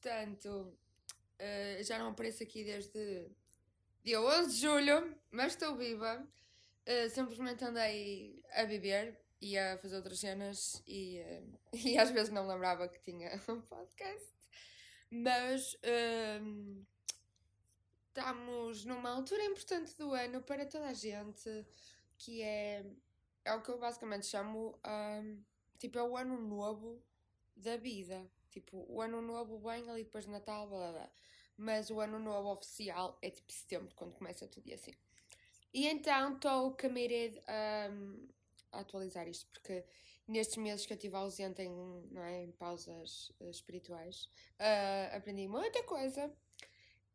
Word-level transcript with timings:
Portanto, 0.00 0.72
uh, 1.40 1.82
já 1.82 1.98
não 1.98 2.10
apareço 2.10 2.42
aqui 2.42 2.62
desde 2.62 3.26
dia 4.04 4.20
11 4.20 4.54
de 4.54 4.60
julho, 4.60 5.16
mas 5.32 5.52
estou 5.52 5.76
viva. 5.76 6.24
Uh, 6.86 7.10
simplesmente 7.10 7.64
andei 7.64 8.40
a 8.52 8.64
beber 8.64 9.18
e 9.40 9.58
a 9.58 9.76
fazer 9.76 9.96
outras 9.96 10.20
cenas 10.20 10.82
e, 10.86 11.20
uh, 11.20 11.76
e 11.76 11.98
às 11.98 12.10
vezes 12.10 12.32
não 12.32 12.46
lembrava 12.46 12.88
que 12.88 13.00
tinha 13.00 13.42
um 13.50 13.60
podcast. 13.60 14.32
Mas 15.10 15.74
uh, 15.74 16.86
estamos 18.06 18.84
numa 18.84 19.10
altura 19.10 19.44
importante 19.44 19.96
do 19.96 20.14
ano 20.14 20.40
para 20.42 20.64
toda 20.64 20.86
a 20.86 20.94
gente 20.94 21.66
que 22.16 22.40
é, 22.40 22.86
é 23.44 23.54
o 23.54 23.62
que 23.62 23.70
eu 23.70 23.78
basicamente 23.78 24.26
chamo 24.26 24.78
tipo 25.78 25.98
é 25.98 26.02
o 26.02 26.16
ano 26.16 26.40
novo 26.40 27.02
da 27.56 27.76
vida. 27.76 28.28
Tipo, 28.60 28.84
o 28.88 29.00
ano 29.00 29.22
novo 29.22 29.58
vem 29.58 29.88
ali 29.90 30.04
depois 30.04 30.24
de 30.24 30.30
Natal, 30.30 30.68
blá 30.68 30.92
blá. 30.92 31.10
Mas 31.56 31.90
o 31.90 32.00
ano 32.00 32.18
novo 32.18 32.50
oficial 32.50 33.18
é 33.20 33.30
tipo 33.30 33.52
setembro, 33.52 33.94
quando 33.94 34.14
começa 34.14 34.46
tudo 34.46 34.68
e 34.68 34.74
assim. 34.74 34.92
E 35.72 35.86
então 35.86 36.34
estou 36.34 36.76
committed 36.76 37.40
um, 37.90 38.28
a 38.72 38.80
atualizar 38.80 39.28
isto, 39.28 39.46
porque 39.50 39.84
nestes 40.26 40.56
meses 40.56 40.86
que 40.86 40.92
eu 40.92 40.96
estive 40.96 41.16
ausente 41.16 41.62
em, 41.62 41.70
não 42.10 42.22
é, 42.22 42.44
em 42.44 42.52
pausas 42.52 43.30
uh, 43.40 43.50
espirituais, 43.50 44.28
uh, 44.60 45.16
aprendi 45.16 45.46
muita 45.48 45.82
coisa 45.82 46.32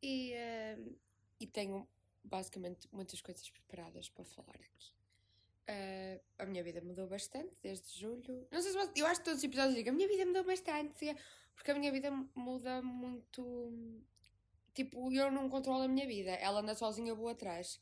e, 0.02 0.33
uh, 0.33 0.95
e 1.39 1.47
tenho 1.47 1.88
basicamente 2.23 2.88
muitas 2.91 3.21
coisas 3.21 3.49
preparadas 3.49 4.09
para 4.09 4.25
falar 4.25 4.55
aqui. 4.55 5.02
Uh, 5.70 6.20
a 6.40 6.45
minha 6.45 6.62
vida 6.63 6.81
mudou 6.81 7.08
bastante 7.08 7.55
desde 7.62 7.99
julho. 7.99 8.47
Não 8.52 8.61
sei 8.61 8.72
se 8.72 9.00
eu 9.00 9.06
acho 9.08 9.22
que 9.22 9.25
todos 9.25 9.39
os 9.39 9.44
episódios 9.44 9.75
digam 9.75 9.94
a 9.94 9.95
minha 9.95 10.08
vida 10.08 10.25
mudou 10.25 10.44
bastante, 10.44 11.16
porque 11.55 11.72
a 11.72 11.75
minha 11.75 11.92
vida 11.92 12.11
muda 12.36 12.81
muito. 12.81 13.94
Tipo, 14.73 15.11
eu 15.14 15.31
não 15.31 15.50
controlo 15.50 15.83
a 15.83 15.88
minha 15.88 16.08
vida, 16.08 16.31
ela 16.31 16.59
anda 16.59 16.75
sozinha, 16.75 17.11
eu 17.11 17.16
vou 17.16 17.30
atrás. 17.30 17.80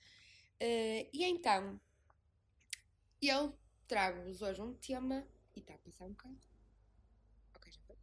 Uh, 0.61 1.09
e 1.11 1.23
então, 1.23 1.79
eu 3.21 3.57
trago-vos 3.87 4.41
hoje 4.41 4.61
um 4.61 4.73
tema. 4.75 5.27
E 5.55 5.59
está 5.59 5.73
a 5.73 5.77
passar 5.79 6.05
um 6.05 6.11
bocado. 6.11 6.37
Ok, 7.55 7.71
já 7.71 7.81
foi. 7.81 7.95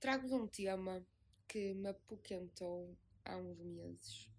Trago-vos 0.00 0.32
um 0.32 0.46
tema 0.48 1.06
que 1.46 1.74
me 1.74 1.90
apoquentou 1.90 2.96
há 3.24 3.36
uns 3.36 3.60
meses 3.60 4.30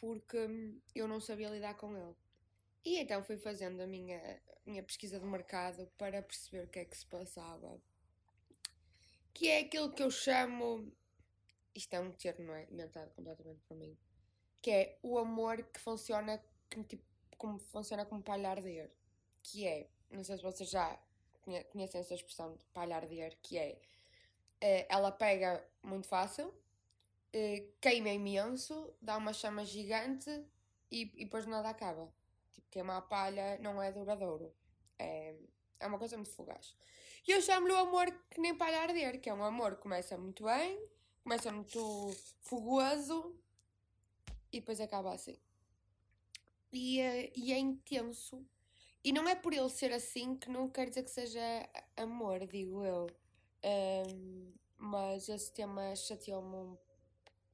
porque 0.00 0.80
eu 0.94 1.06
não 1.06 1.20
sabia 1.20 1.50
lidar 1.50 1.74
com 1.74 1.94
ele. 1.94 2.16
E 2.84 2.98
então 2.98 3.22
fui 3.22 3.36
fazendo 3.36 3.80
a 3.80 3.86
minha, 3.86 4.40
minha 4.64 4.82
pesquisa 4.82 5.18
de 5.18 5.26
mercado 5.26 5.86
para 5.98 6.22
perceber 6.22 6.64
o 6.64 6.68
que 6.68 6.78
é 6.78 6.84
que 6.84 6.96
se 6.96 7.06
passava. 7.06 7.80
Que 9.34 9.48
é 9.48 9.60
aquilo 9.60 9.92
que 9.92 10.02
eu 10.02 10.10
chamo. 10.10 10.92
Isto 11.74 11.94
é 11.94 12.00
um 12.00 12.10
termo, 12.12 12.46
não 12.46 12.54
é? 12.54 12.66
Inventado 12.70 13.10
completamente 13.14 13.62
por 13.68 13.76
mim. 13.76 13.96
Que 14.62 14.70
é 14.70 14.98
o 15.02 15.18
amor 15.18 15.62
que 15.64 15.80
funciona 15.80 16.42
que, 16.68 16.82
tipo, 16.84 17.04
como 17.36 17.58
funciona 17.58 18.04
como 18.04 18.22
palha 18.22 18.50
arder. 18.50 18.90
Que 19.42 19.66
é. 19.66 19.88
Não 20.10 20.24
sei 20.24 20.36
se 20.36 20.42
vocês 20.42 20.68
já 20.68 20.98
conhecem 21.70 22.00
essa 22.00 22.14
expressão 22.14 22.54
de 22.56 22.64
palha 22.66 23.00
que 23.42 23.58
é. 23.58 23.78
Eh, 24.60 24.86
ela 24.90 25.10
pega 25.10 25.64
muito 25.82 26.06
fácil, 26.06 26.52
eh, 27.32 27.64
queima 27.80 28.10
imenso, 28.10 28.94
dá 29.00 29.16
uma 29.16 29.32
chama 29.32 29.64
gigante 29.64 30.30
e, 30.90 31.02
e 31.14 31.24
depois 31.24 31.46
nada 31.46 31.70
acaba. 31.70 32.12
Tipo, 32.60 32.70
queimar 32.70 32.98
a 32.98 33.02
palha 33.02 33.58
não 33.58 33.80
é 33.80 33.90
duradouro. 33.90 34.52
É, 34.98 35.34
é 35.80 35.86
uma 35.86 35.98
coisa 35.98 36.16
muito 36.16 36.30
fugaz. 36.30 36.76
E 37.26 37.32
eu 37.32 37.40
chamo-lhe 37.40 37.72
o 37.72 37.78
amor 37.78 38.10
que 38.30 38.40
nem 38.40 38.54
palha 38.54 38.82
arder, 38.82 39.20
que 39.20 39.28
é 39.28 39.34
um 39.34 39.44
amor 39.44 39.76
que 39.76 39.82
começa 39.82 40.16
muito 40.16 40.44
bem, 40.44 40.78
começa 41.22 41.50
muito 41.52 42.10
fogoso 42.40 43.36
e 44.52 44.60
depois 44.60 44.80
acaba 44.80 45.14
assim. 45.14 45.38
E, 46.72 47.00
é, 47.00 47.32
e 47.36 47.52
é 47.52 47.58
intenso. 47.58 48.46
E 49.02 49.12
não 49.12 49.28
é 49.28 49.34
por 49.34 49.52
ele 49.52 49.68
ser 49.70 49.92
assim 49.92 50.36
que 50.36 50.50
não 50.50 50.68
quer 50.68 50.88
dizer 50.88 51.02
que 51.02 51.10
seja 51.10 51.40
amor, 51.96 52.46
digo 52.46 52.84
eu. 52.84 53.06
Um, 53.64 54.52
mas 54.76 55.28
esse 55.28 55.52
tema 55.52 55.94
chateou-me 55.94 56.56
um, 56.56 56.78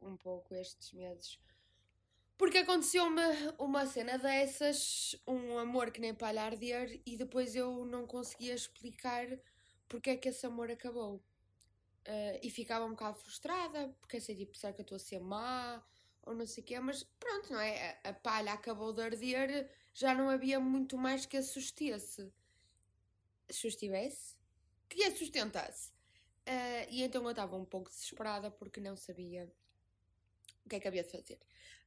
um 0.01 0.17
pouco 0.17 0.55
estes 0.55 0.93
meses 0.93 1.39
porque 2.39 2.59
aconteceu-me 2.59 3.23
uma 3.59 3.87
cena 3.87 4.19
dessas, 4.19 5.17
um 5.27 5.59
amor 5.59 5.91
que 5.91 6.01
nem 6.01 6.15
palha 6.15 6.43
arder, 6.43 7.01
e 7.07 7.17
depois 7.17 7.57
eu 7.57 7.85
não 7.87 8.07
conseguia 8.07 8.55
explicar 8.55 9.27
porque 9.89 10.11
é 10.11 10.17
que 10.17 10.29
esse 10.29 10.45
amor 10.47 10.71
acabou. 10.71 11.17
Uh, 12.07 12.39
e 12.41 12.51
ficava 12.51 12.85
um 12.85 12.91
bocado 12.91 13.19
frustrada, 13.19 13.89
porque 14.01 14.19
assim, 14.19 14.37
tipo, 14.37 14.57
será 14.57 14.73
que 14.73 14.81
eu 14.81 14.85
estou 14.85 14.97
a 14.97 14.99
ser 14.99 15.19
má? 15.19 15.83
Ou 16.23 16.35
não 16.35 16.47
sei 16.47 16.63
o 16.63 16.67
quê, 16.67 16.79
mas 16.79 17.03
pronto, 17.19 17.53
não 17.53 17.61
é? 17.61 17.99
A, 18.05 18.11
a 18.11 18.13
palha 18.13 18.53
acabou 18.53 18.93
de 18.93 19.03
arder, 19.03 19.71
já 19.93 20.15
não 20.15 20.29
havia 20.29 20.61
muito 20.61 20.97
mais 20.97 21.27
que 21.27 21.37
a 21.37 21.43
sustesse. 21.43 22.33
Sustivesse? 23.51 24.37
Que 24.89 25.05
a 25.05 25.17
sustentasse. 25.17 25.91
Uh, 26.49 26.87
e 26.91 27.03
então 27.03 27.25
eu 27.25 27.31
estava 27.31 27.57
um 27.57 27.65
pouco 27.65 27.91
desesperada 27.91 28.51
porque 28.51 28.81
não 28.81 28.97
sabia 28.97 29.53
o 30.65 30.69
que 30.69 30.77
é 30.77 30.81
que 30.81 30.87
havia 30.89 31.03
de 31.03 31.11
fazer. 31.11 31.41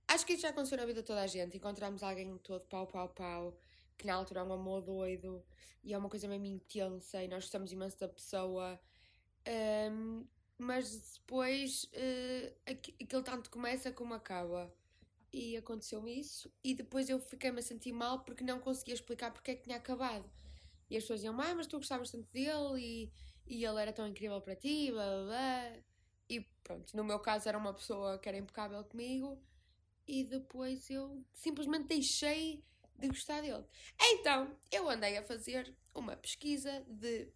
Acho 0.10 0.26
que 0.26 0.34
isso 0.34 0.42
já 0.42 0.50
aconteceu 0.50 0.76
na 0.76 0.86
vida 0.86 1.02
de 1.02 1.06
toda 1.06 1.22
a 1.22 1.28
gente. 1.28 1.56
Encontramos 1.56 2.02
alguém 2.02 2.36
todo 2.40 2.66
pau, 2.66 2.88
pau, 2.88 3.10
pau, 3.10 3.56
que 3.96 4.08
na 4.08 4.16
altura 4.16 4.40
é 4.40 4.44
um 4.44 4.54
amor 4.54 4.82
doido 4.82 5.46
e 5.84 5.94
é 5.94 5.98
uma 6.00 6.10
coisa 6.10 6.28
mesmo 6.28 6.48
intensa 6.48 7.24
e 7.24 7.28
nós 7.28 7.44
gostamos 7.44 7.72
imenso 7.72 8.00
da 8.00 8.08
pessoa. 8.08 8.80
Um, 9.48 10.26
mas 10.58 11.20
depois 11.20 11.84
uh, 11.84 12.56
aquilo 12.66 13.22
tanto 13.22 13.52
começa 13.52 13.92
como 13.92 14.16
acaba. 14.16 14.74
E 15.32 15.56
aconteceu-me 15.56 16.20
isso. 16.20 16.52
E 16.64 16.74
depois 16.74 17.08
eu 17.08 17.20
fiquei-me 17.20 17.60
a 17.60 17.62
sentir 17.62 17.92
mal 17.92 18.24
porque 18.24 18.44
não 18.44 18.60
conseguia 18.60 18.96
explicar 18.96 19.32
porque 19.32 19.52
é 19.52 19.56
que 19.56 19.62
tinha 19.62 19.78
acabado. 19.78 20.28
E 20.90 20.98
as 20.98 21.04
pessoas 21.04 21.20
diziam, 21.20 21.40
ah, 21.40 21.54
mas 21.54 21.68
tu 21.68 21.78
gostavas 21.78 22.10
tanto 22.10 22.34
dele 22.34 22.80
e, 22.80 23.14
e 23.46 23.64
ele 23.64 23.80
era 23.80 23.94
tão 23.94 24.08
incrível 24.08 24.42
para 24.42 24.56
ti, 24.56 24.90
blá 24.92 25.06
blá 25.06 25.26
blá. 25.26 25.84
E 26.28 26.42
pronto, 26.64 26.98
no 26.98 27.04
meu 27.04 27.20
caso 27.20 27.48
era 27.48 27.60
uma 27.60 27.76
pessoa 27.76 28.18
que 28.18 28.28
era 28.28 28.40
impecável 28.40 28.84
comigo 28.84 29.40
e 30.10 30.24
depois 30.24 30.90
eu 30.90 31.24
simplesmente 31.34 31.88
deixei 31.88 32.64
de 32.98 33.08
gostar 33.08 33.42
dele. 33.42 33.64
Então, 34.02 34.58
eu 34.72 34.90
andei 34.90 35.18
a 35.18 35.24
fazer 35.24 35.74
uma 35.94 36.18
pesquisa 36.18 36.84
de 36.88 37.32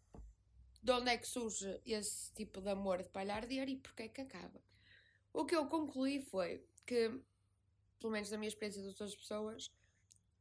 de 0.82 0.92
onde 0.92 1.12
é 1.12 1.18
que 1.18 1.26
surge 1.26 1.80
esse 1.86 2.34
tipo 2.34 2.60
de 2.60 2.70
amor 2.70 3.02
de 3.02 3.08
palha 3.08 3.36
arder 3.36 3.70
e 3.70 3.78
porque 3.78 4.04
é 4.04 4.08
que 4.10 4.20
acaba. 4.20 4.62
O 5.32 5.46
que 5.46 5.56
eu 5.56 5.66
concluí 5.66 6.20
foi 6.20 6.62
que, 6.86 7.10
pelo 8.00 8.12
menos 8.12 8.30
na 8.30 8.38
minha 8.38 8.50
experiência 8.50 8.82
de 8.82 8.90
outras 8.90 9.16
pessoas, 9.16 9.72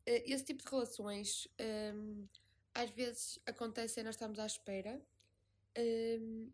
eh, 0.04 0.25
esse 0.26 0.44
tipo 0.44 0.65
de 0.65 0.69
relações 0.69 1.47
um, 1.94 2.26
às 2.75 2.91
vezes 2.91 3.38
acontecem 3.47 4.03
nós 4.03 4.16
estamos 4.16 4.38
à 4.38 4.47
espera 4.47 5.00
um, 5.78 6.50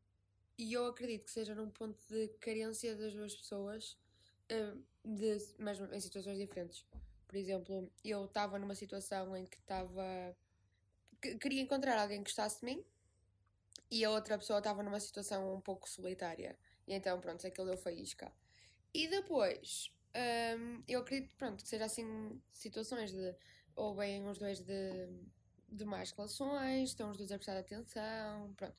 e 0.58 0.72
eu 0.72 0.86
acredito 0.86 1.24
que 1.24 1.30
seja 1.30 1.54
num 1.54 1.70
ponto 1.70 1.98
de 2.08 2.28
carência 2.40 2.94
das 2.94 3.14
duas 3.14 3.34
pessoas 3.34 3.96
de, 5.04 5.38
mesmo 5.58 5.92
em 5.92 6.00
situações 6.00 6.38
diferentes. 6.38 6.84
Por 7.26 7.36
exemplo, 7.36 7.92
eu 8.04 8.24
estava 8.24 8.58
numa 8.58 8.74
situação 8.74 9.36
em 9.36 9.44
que 9.44 9.58
estava. 9.58 10.36
queria 11.40 11.62
encontrar 11.62 12.00
alguém 12.00 12.18
que 12.18 12.30
gostasse 12.30 12.60
de 12.60 12.66
mim 12.66 12.84
e 13.90 14.04
a 14.04 14.10
outra 14.10 14.38
pessoa 14.38 14.58
estava 14.58 14.82
numa 14.82 15.00
situação 15.00 15.54
um 15.54 15.60
pouco 15.60 15.88
solitária. 15.88 16.58
E 16.86 16.94
então, 16.94 17.20
pronto, 17.20 17.46
aquilo 17.46 17.66
deu 17.66 17.76
faísca. 17.76 18.32
E 18.94 19.08
depois, 19.08 19.92
um, 20.58 20.82
eu 20.88 21.00
acredito, 21.00 21.34
pronto, 21.36 21.62
que 21.62 21.68
seja 21.68 21.84
assim 21.84 22.40
situações 22.50 23.12
de. 23.12 23.34
ou 23.76 23.94
bem 23.94 24.26
os 24.26 24.38
dois 24.38 24.60
de. 24.60 25.08
de 25.68 25.84
mais 25.84 26.10
relações, 26.12 26.90
estão 26.90 27.10
os 27.10 27.18
dois 27.18 27.30
a 27.30 27.36
prestar 27.36 27.58
atenção, 27.58 28.54
pronto. 28.54 28.76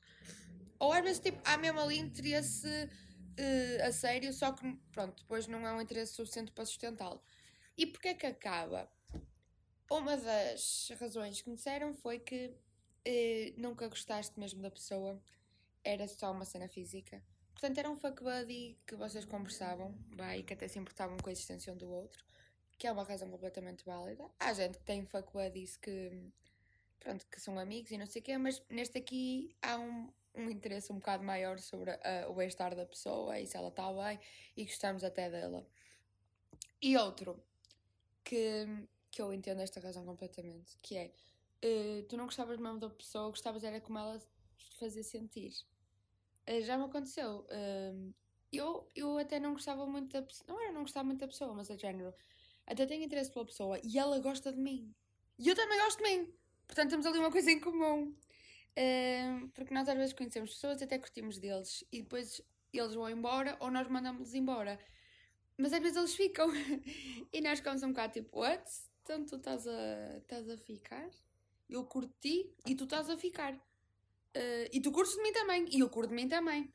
Ou 0.78 0.92
às 0.92 1.02
vezes, 1.02 1.20
tipo, 1.20 1.40
há 1.44 1.56
mesmo 1.56 1.78
ali 1.78 1.98
interesse 1.98 2.88
uh, 3.38 3.86
a 3.86 3.92
sério, 3.92 4.32
só 4.32 4.52
que 4.52 4.72
pronto, 4.92 5.22
depois 5.22 5.46
não 5.46 5.64
há 5.66 5.74
um 5.74 5.80
interesse 5.80 6.14
suficiente 6.14 6.52
para 6.52 6.64
sustentá-lo. 6.64 7.22
E 7.76 7.86
porquê 7.86 8.08
é 8.08 8.14
que 8.14 8.26
acaba? 8.26 8.90
Uma 9.90 10.16
das 10.16 10.90
razões 10.98 11.42
que 11.42 11.50
me 11.50 11.56
disseram 11.56 11.92
foi 11.94 12.18
que 12.18 12.46
uh, 12.46 13.60
nunca 13.60 13.88
gostaste 13.88 14.38
mesmo 14.38 14.62
da 14.62 14.70
pessoa, 14.70 15.20
era 15.82 16.06
só 16.06 16.30
uma 16.32 16.44
cena 16.44 16.68
física. 16.68 17.22
Portanto, 17.52 17.78
era 17.78 17.90
um 17.90 17.96
fuck 17.96 18.22
buddy 18.22 18.78
que 18.86 18.94
vocês 18.94 19.24
conversavam, 19.24 19.94
e 20.38 20.42
que 20.42 20.54
até 20.54 20.66
se 20.68 20.78
importavam 20.78 21.16
com 21.18 21.28
a 21.28 21.32
existência 21.32 21.72
um 21.72 21.76
do 21.76 21.90
outro, 21.90 22.24
que 22.78 22.86
é 22.86 22.92
uma 22.92 23.04
razão 23.04 23.30
completamente 23.30 23.84
válida. 23.84 24.30
Há 24.38 24.52
gente 24.54 24.78
que 24.78 24.84
tem 24.84 25.04
fuck 25.04 25.30
buddies 25.32 25.76
que, 25.76 26.10
pronto, 26.98 27.26
que 27.26 27.40
são 27.40 27.58
amigos 27.58 27.90
e 27.90 27.98
não 27.98 28.06
sei 28.06 28.22
o 28.22 28.24
quê, 28.24 28.38
mas 28.38 28.62
neste 28.70 28.96
aqui 28.96 29.54
há 29.60 29.76
um, 29.76 30.10
um 30.40 30.50
interesse 30.50 30.92
um 30.92 30.96
bocado 30.96 31.24
maior 31.24 31.58
sobre 31.58 31.90
uh, 31.90 32.30
o 32.30 32.34
bem-estar 32.34 32.74
da 32.74 32.86
pessoa 32.86 33.38
e 33.38 33.46
se 33.46 33.56
ela 33.56 33.68
está 33.68 33.92
bem 33.92 34.18
e 34.56 34.64
gostamos 34.64 35.04
até 35.04 35.30
dela. 35.30 35.66
E 36.80 36.96
outro 36.96 37.42
que, 38.24 38.66
que 39.10 39.20
eu 39.20 39.32
entendo 39.32 39.60
esta 39.60 39.80
razão 39.80 40.04
completamente, 40.04 40.78
que 40.80 40.96
é 40.96 41.12
uh, 41.64 42.02
tu 42.04 42.16
não 42.16 42.24
gostavas 42.24 42.58
mesmo 42.58 42.78
da 42.78 42.90
pessoa, 42.90 43.30
gostavas 43.30 43.64
era 43.64 43.80
como 43.80 43.98
ela 43.98 44.18
te 44.18 44.78
fazia 44.78 45.02
sentir. 45.02 45.52
Uh, 46.48 46.62
já 46.62 46.76
me 46.76 46.84
aconteceu. 46.84 47.46
Uh, 47.50 48.14
eu, 48.52 48.88
eu 48.94 49.18
até 49.18 49.38
não 49.38 49.52
gostava 49.52 49.86
muito 49.86 50.12
da 50.12 50.22
pessoa. 50.22 50.46
Não 50.48 50.60
era 50.60 50.72
não 50.72 50.82
gostava 50.82 51.04
muito 51.04 51.20
da 51.20 51.28
pessoa, 51.28 51.54
mas 51.54 51.70
é 51.70 51.78
género. 51.78 52.14
Até 52.66 52.86
tenho 52.86 53.04
interesse 53.04 53.30
pela 53.30 53.44
pessoa 53.44 53.80
e 53.82 53.98
ela 53.98 54.18
gosta 54.18 54.52
de 54.52 54.58
mim. 54.58 54.94
E 55.38 55.48
eu 55.48 55.54
também 55.54 55.78
gosto 55.78 56.02
de 56.02 56.04
mim. 56.04 56.32
Portanto, 56.66 56.90
temos 56.90 57.06
ali 57.06 57.18
uma 57.18 57.30
coisa 57.30 57.50
em 57.50 57.60
comum. 57.60 58.14
Porque 59.54 59.74
nós 59.74 59.88
às 59.88 59.96
vezes 59.96 60.12
conhecemos 60.12 60.54
pessoas, 60.54 60.80
até 60.80 60.98
curtimos 60.98 61.38
deles 61.38 61.84
e 61.92 62.02
depois 62.02 62.40
eles 62.72 62.94
vão 62.94 63.10
embora 63.10 63.56
ou 63.60 63.70
nós 63.70 63.88
mandamos-los 63.88 64.34
embora. 64.34 64.78
Mas 65.56 65.72
às 65.72 65.80
vezes 65.80 65.96
eles 65.96 66.14
ficam 66.14 66.48
e 67.32 67.40
nós 67.40 67.58
ficamos 67.58 67.82
um 67.82 67.88
bocado 67.88 68.14
tipo, 68.14 68.40
what? 68.40 68.64
Então 69.02 69.24
tu 69.24 69.36
estás 69.36 69.66
a, 69.66 70.18
estás 70.18 70.48
a 70.48 70.56
ficar? 70.56 71.08
Eu 71.68 71.84
curto 71.84 72.12
ti 72.20 72.50
e 72.66 72.74
tu 72.74 72.84
estás 72.84 73.10
a 73.10 73.16
ficar. 73.16 73.54
Uh, 73.54 74.68
e 74.72 74.80
tu 74.80 74.92
curtes 74.92 75.16
de 75.16 75.22
mim 75.22 75.32
também 75.32 75.66
e 75.70 75.80
eu 75.80 75.90
curto 75.90 76.10
de 76.10 76.14
mim 76.14 76.28
também. 76.28 76.72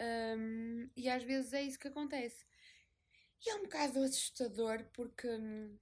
Um, 0.00 0.88
e 0.96 1.08
às 1.08 1.22
vezes 1.22 1.52
é 1.52 1.62
isso 1.62 1.78
que 1.78 1.88
acontece. 1.88 2.44
E 3.44 3.50
é 3.50 3.54
um 3.54 3.62
bocado 3.62 4.00
assustador 4.00 4.84
porque 4.92 5.28
hum, 5.28 5.76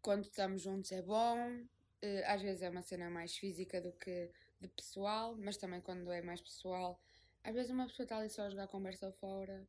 quando 0.00 0.24
estamos 0.24 0.62
juntos 0.62 0.92
é 0.92 1.02
bom, 1.02 1.36
uh, 1.62 2.22
às 2.26 2.42
vezes 2.42 2.62
é 2.62 2.70
uma 2.70 2.82
cena 2.82 3.10
mais 3.10 3.36
física 3.36 3.80
do 3.80 3.92
que 3.92 4.30
de 4.60 4.68
pessoal, 4.68 5.36
mas 5.36 5.56
também 5.56 5.80
quando 5.80 6.10
é 6.12 6.22
mais 6.22 6.40
pessoal, 6.40 7.00
às 7.44 7.54
vezes 7.54 7.70
uma 7.70 7.86
pessoa 7.86 8.04
está 8.04 8.18
ali 8.18 8.28
só 8.28 8.42
a 8.42 8.50
jogar 8.50 8.66
conversa 8.68 9.10
fora 9.12 9.66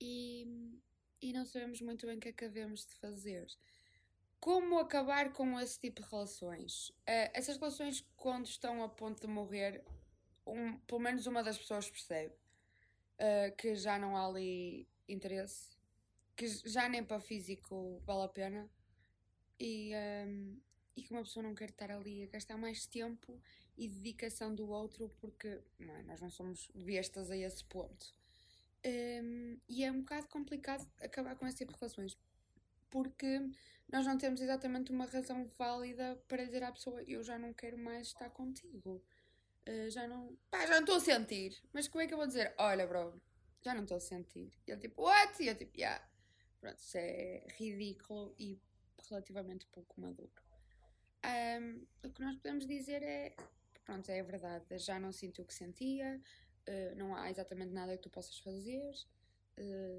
e, 0.00 0.46
e 1.20 1.32
não 1.32 1.44
sabemos 1.44 1.80
muito 1.80 2.06
bem 2.06 2.16
o 2.16 2.20
que 2.20 2.28
é 2.28 2.32
devemos 2.32 2.86
de 2.86 2.94
fazer. 2.94 3.46
Como 4.40 4.78
acabar 4.78 5.32
com 5.32 5.58
esse 5.60 5.78
tipo 5.78 6.02
de 6.02 6.08
relações? 6.08 6.88
Uh, 6.88 7.30
essas 7.32 7.56
relações, 7.56 8.04
quando 8.16 8.46
estão 8.46 8.82
a 8.82 8.88
ponto 8.88 9.20
de 9.20 9.28
morrer, 9.28 9.84
um, 10.46 10.78
pelo 10.80 11.00
menos 11.00 11.26
uma 11.26 11.42
das 11.42 11.58
pessoas 11.58 11.88
percebe 11.88 12.34
uh, 12.34 13.54
que 13.56 13.76
já 13.76 13.98
não 13.98 14.16
há 14.16 14.26
ali 14.26 14.88
interesse, 15.08 15.70
que 16.34 16.48
já 16.48 16.88
nem 16.88 17.04
para 17.04 17.20
físico 17.20 18.00
vale 18.04 18.24
a 18.24 18.28
pena 18.28 18.68
e, 19.60 19.92
um, 20.26 20.60
e 20.96 21.02
que 21.02 21.12
uma 21.12 21.22
pessoa 21.22 21.42
não 21.42 21.54
quer 21.54 21.70
estar 21.70 21.90
ali 21.90 22.22
a 22.24 22.26
gastar 22.26 22.56
mais 22.56 22.86
tempo 22.86 23.40
e 23.76 23.88
dedicação 23.88 24.54
do 24.54 24.68
outro 24.68 25.08
porque 25.20 25.60
não, 25.78 25.94
é, 25.94 26.02
nós 26.02 26.20
não 26.20 26.30
somos 26.30 26.70
bestas 26.74 27.30
a 27.30 27.36
esse 27.36 27.64
ponto. 27.64 28.14
Um, 28.84 29.58
e 29.68 29.84
é 29.84 29.92
um 29.92 30.00
bocado 30.00 30.26
complicado 30.26 30.86
acabar 31.00 31.36
com 31.36 31.46
esse 31.46 31.58
tipo 31.58 31.72
de 31.72 31.78
relações 31.78 32.18
porque 32.90 33.40
nós 33.90 34.06
não 34.06 34.18
temos 34.18 34.40
exatamente 34.40 34.90
uma 34.92 35.06
razão 35.06 35.44
válida 35.58 36.20
para 36.28 36.44
dizer 36.44 36.62
à 36.62 36.70
pessoa 36.72 37.02
eu 37.04 37.22
já 37.22 37.38
não 37.38 37.52
quero 37.54 37.78
mais 37.78 38.08
estar 38.08 38.28
contigo. 38.30 39.02
Uh, 39.68 39.90
já 39.90 40.06
não. 40.06 40.36
Pá, 40.50 40.66
já 40.66 40.74
não 40.74 40.80
estou 40.80 40.96
a 40.96 41.00
sentir. 41.00 41.56
Mas 41.72 41.88
como 41.88 42.02
é 42.02 42.06
que 42.06 42.12
eu 42.12 42.18
vou 42.18 42.26
dizer? 42.26 42.54
Olha, 42.58 42.86
bro, 42.86 43.20
já 43.62 43.74
não 43.74 43.82
estou 43.82 43.96
a 43.96 44.00
sentir. 44.00 44.52
E 44.66 44.70
ele 44.70 44.80
tipo, 44.80 45.02
what? 45.02 45.42
E 45.42 45.46
eu 45.46 45.54
tipo, 45.54 45.78
yeah. 45.78 46.04
Pronto, 46.60 46.78
isso 46.78 46.96
é 46.98 47.46
ridículo 47.56 48.34
e 48.38 48.60
relativamente 49.08 49.66
pouco 49.66 50.00
maduro. 50.00 50.41
Um, 51.24 51.86
o 52.02 52.10
que 52.10 52.20
nós 52.20 52.36
podemos 52.36 52.66
dizer 52.66 53.02
é, 53.02 53.34
pronto, 53.84 54.10
é 54.10 54.22
verdade, 54.22 54.78
já 54.78 54.98
não 54.98 55.12
sinto 55.12 55.42
o 55.42 55.44
que 55.44 55.54
sentia, 55.54 56.20
uh, 56.68 56.96
não 56.96 57.14
há 57.14 57.30
exatamente 57.30 57.72
nada 57.72 57.96
que 57.96 58.02
tu 58.02 58.10
possas 58.10 58.38
fazer, 58.38 58.92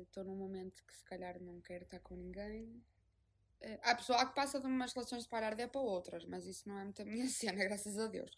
estou 0.02 0.24
uh, 0.24 0.26
num 0.26 0.36
momento 0.36 0.84
que 0.86 0.96
se 0.96 1.04
calhar 1.06 1.40
não 1.42 1.62
quero 1.62 1.86
estar 1.86 2.00
com 2.00 2.16
ninguém. 2.16 2.84
Uh, 3.62 3.80
há 3.84 3.96
pessoal 3.96 4.28
que 4.28 4.36
passa 4.36 4.60
de 4.60 4.68
umas 4.68 4.94
relações 4.94 5.24
de 5.24 5.30
parar 5.30 5.56
de 5.56 5.68
para 5.68 5.82
outras, 5.82 6.26
mas 6.26 6.46
isso 6.46 6.68
não 6.68 6.78
é 6.80 6.84
muito 6.84 7.02
a 7.02 7.06
minha 7.06 7.28
cena, 7.30 7.64
graças 7.64 7.98
a 7.98 8.08
Deus. 8.08 8.32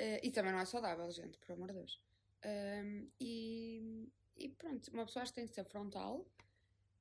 Uh, 0.00 0.18
e 0.22 0.30
também 0.30 0.52
não 0.52 0.60
é 0.60 0.64
saudável, 0.64 1.10
gente, 1.10 1.38
por 1.38 1.52
amor 1.52 1.68
de 1.68 1.74
Deus. 1.74 2.00
Um, 2.44 3.08
e, 3.20 4.08
e, 4.36 4.48
pronto, 4.50 4.90
uma 4.92 5.06
pessoa 5.06 5.22
acha 5.22 5.32
que 5.32 5.36
tem 5.40 5.46
que 5.46 5.54
ser 5.54 5.64
frontal. 5.64 6.26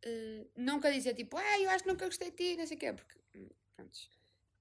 Uh, 0.06 0.50
nunca 0.56 0.92
dizer 0.92 1.14
tipo, 1.14 1.38
ah, 1.38 1.60
eu 1.60 1.70
acho 1.70 1.84
que 1.84 1.90
nunca 1.90 2.06
gostei 2.06 2.30
de 2.32 2.38
ti, 2.38 2.58
não 2.58 2.68
sei 2.68 2.78
o 2.78 2.80
quê, 2.80 2.94
porque, 2.94 3.20
hum, 3.36 3.50
pronto, 3.76 4.00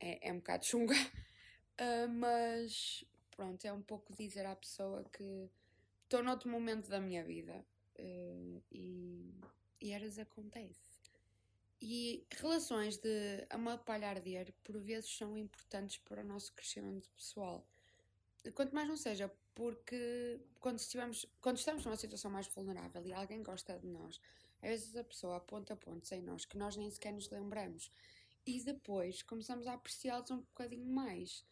é, 0.03 0.29
é 0.29 0.33
um 0.33 0.37
bocado 0.37 0.67
chunga. 0.67 0.95
Uh, 0.95 2.09
mas, 2.13 3.05
pronto, 3.31 3.65
é 3.65 3.73
um 3.73 3.83
pouco 3.83 4.15
dizer 4.15 4.45
à 4.45 4.57
pessoa 4.57 5.05
que 5.13 5.49
estou 6.05 6.23
noutro 6.23 6.51
momento 6.51 6.89
da 6.89 7.01
minha 7.01 7.25
vida 7.25 7.65
e, 8.71 9.31
e 9.81 9.91
eras 9.91 10.19
acontece. 10.19 11.01
E 11.81 12.27
relações 12.31 12.97
de 12.97 13.47
palhar 13.85 14.17
arder, 14.17 14.53
por 14.63 14.79
vezes, 14.79 15.17
são 15.17 15.37
importantes 15.37 15.99
para 15.99 16.23
o 16.23 16.25
nosso 16.25 16.53
crescimento 16.53 17.11
pessoal 17.11 17.67
quanto 18.51 18.75
mais 18.75 18.89
não 18.89 18.97
seja, 18.97 19.31
porque 19.55 20.41
quando, 20.59 20.79
estivemos, 20.79 21.27
quando 21.41 21.59
estamos 21.59 21.85
numa 21.85 21.97
situação 21.97 22.31
mais 22.31 22.49
vulnerável 22.49 23.05
e 23.07 23.13
alguém 23.13 23.43
gosta 23.43 23.79
de 23.79 23.87
nós, 23.87 24.21
às 24.61 24.69
vezes 24.69 24.97
a 24.97 25.05
pessoa 25.05 25.37
aponta 25.37 25.77
pontos 25.77 26.11
em 26.13 26.23
nós 26.23 26.45
que 26.45 26.57
nós 26.57 26.77
nem 26.77 26.91
sequer 26.91 27.13
nos 27.13 27.31
lembramos. 27.31 27.91
E 28.47 28.63
depois 28.63 29.23
começamos 29.23 29.67
a 29.67 29.75
apreciá-los 29.75 30.31
um 30.31 30.39
bocadinho 30.39 30.87
mais. 30.87 31.45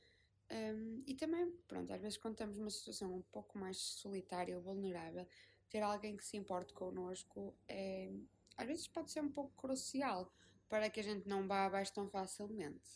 Um, 0.50 1.02
e 1.06 1.14
também, 1.14 1.50
pronto, 1.68 1.92
às 1.92 2.00
vezes 2.00 2.18
quando 2.18 2.34
estamos 2.34 2.58
numa 2.58 2.70
situação 2.70 3.14
um 3.14 3.22
pouco 3.22 3.56
mais 3.56 3.76
solitária 3.78 4.56
ou 4.56 4.62
vulnerável, 4.62 5.26
ter 5.68 5.80
alguém 5.80 6.16
que 6.16 6.24
se 6.24 6.36
importe 6.36 6.72
connosco 6.72 7.56
é, 7.68 8.10
às 8.56 8.66
vezes 8.66 8.88
pode 8.88 9.12
ser 9.12 9.20
um 9.20 9.30
pouco 9.30 9.52
crucial 9.56 10.32
para 10.68 10.90
que 10.90 10.98
a 10.98 11.02
gente 11.04 11.28
não 11.28 11.46
vá 11.46 11.66
abaixo 11.66 11.92
tão 11.92 12.08
facilmente. 12.08 12.90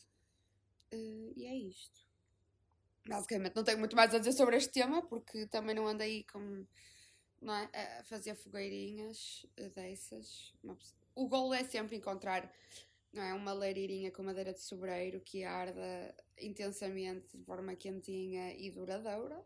Uh, 0.93 1.33
e 1.37 1.47
é 1.47 1.57
isto 1.57 2.05
basicamente 3.07 3.55
não 3.55 3.65
tenho 3.65 3.79
muito 3.79 3.95
mais 3.95 4.15
a 4.15 4.19
dizer 4.19 4.33
sobre 4.33 4.57
este 4.57 4.73
tema 4.73 5.03
porque 5.03 5.47
também 5.49 5.75
não 5.75 5.87
ando 5.87 6.03
aí 6.03 6.25
com 6.25 6.67
não 7.41 7.55
é, 7.55 7.99
a 7.99 8.03
fazer 8.05 8.35
fogueirinhas 8.35 9.45
dessas. 9.75 10.55
O 11.15 11.29
golo 11.29 11.53
é 11.53 11.63
sempre 11.63 11.97
encontrar 11.97 12.51
não 13.15 13.23
é, 13.23 13.33
uma 13.33 13.53
leirinha 13.53 14.11
com 14.11 14.25
madeira 14.25 14.53
de 14.53 14.61
sobreiro 14.61 15.21
que 15.21 15.45
arda 15.45 16.15
intensamente 16.37 17.37
de 17.37 17.45
forma 17.45 17.77
quentinha 17.77 18.53
e 18.55 18.71
duradoura. 18.71 19.41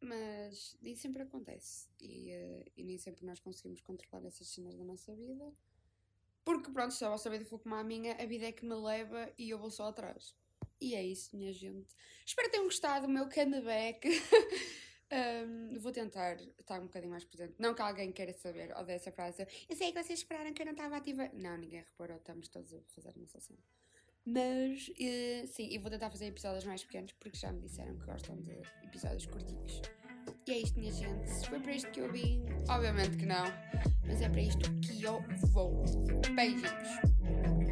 Mas 0.00 0.76
nem 0.82 0.94
sempre 0.96 1.22
acontece 1.22 1.88
e, 2.00 2.30
uh, 2.32 2.70
e 2.76 2.84
nem 2.84 2.98
sempre 2.98 3.24
nós 3.24 3.40
conseguimos 3.40 3.80
controlar 3.80 4.26
essas 4.26 4.48
cenas 4.48 4.74
da 4.76 4.84
nossa 4.84 5.14
vida. 5.14 5.52
Porque, 6.44 6.70
pronto, 6.70 6.92
se 6.92 7.04
a 7.04 7.08
vossa 7.08 7.30
vida 7.30 7.44
for 7.44 7.58
como 7.58 7.74
a 7.74 7.84
minha, 7.84 8.14
a 8.14 8.26
vida 8.26 8.46
é 8.46 8.52
que 8.52 8.66
me 8.66 8.74
leva 8.74 9.32
e 9.38 9.48
eu 9.48 9.58
vou 9.58 9.70
só 9.70 9.88
atrás. 9.88 10.34
E 10.80 10.94
é 10.94 11.02
isso, 11.02 11.34
minha 11.36 11.52
gente. 11.52 11.94
Espero 12.26 12.48
que 12.48 12.52
tenham 12.52 12.66
gostado 12.66 13.06
do 13.06 13.12
meu 13.12 13.28
comeback. 13.28 14.06
um, 15.14 15.78
vou 15.78 15.92
tentar 15.92 16.36
estar 16.58 16.80
um 16.80 16.84
bocadinho 16.84 17.10
mais 17.10 17.24
presente. 17.24 17.54
Não 17.58 17.74
que 17.74 17.82
alguém 17.82 18.12
queira 18.12 18.32
saber 18.32 18.74
ou 18.76 18.84
dessa 18.84 19.10
frase. 19.12 19.46
Eu 19.68 19.76
sei 19.76 19.92
que 19.92 20.02
vocês 20.02 20.20
esperaram 20.20 20.52
que 20.52 20.62
eu 20.62 20.66
não 20.66 20.72
estava 20.72 20.96
ativa. 20.96 21.30
Não, 21.32 21.56
ninguém 21.56 21.80
reparou, 21.80 22.16
estamos 22.16 22.48
todos 22.48 22.72
a 22.72 22.80
fazer 22.88 23.10
a 23.10 23.20
nossa 23.20 23.40
cena. 23.40 23.60
Mas, 24.26 24.88
uh, 24.88 25.46
sim, 25.46 25.68
e 25.70 25.78
vou 25.78 25.90
tentar 25.90 26.08
fazer 26.10 26.26
episódios 26.26 26.64
mais 26.64 26.82
pequenos 26.82 27.12
porque 27.12 27.36
já 27.36 27.52
me 27.52 27.60
disseram 27.60 27.96
que 27.98 28.06
gostam 28.06 28.36
de 28.40 28.52
episódios 28.82 29.26
curtinhos. 29.26 29.82
E 30.46 30.52
é 30.52 30.58
isto, 30.58 30.78
minha 30.78 30.92
gente. 30.92 31.46
Foi 31.48 31.60
para 31.60 31.72
isto 31.72 31.90
que 31.90 32.00
eu 32.00 32.10
vim, 32.10 32.42
obviamente 32.68 33.16
que 33.16 33.26
não. 33.26 33.44
Mas 34.06 34.20
é 34.20 34.28
para 34.28 34.40
isto 34.40 34.70
que 34.80 35.02
eu 35.02 35.22
vou. 35.52 35.84
Beijinhos. 36.34 37.63